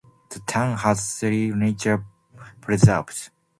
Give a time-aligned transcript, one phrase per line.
[0.29, 2.03] The town has three nature
[2.59, 3.29] preserves.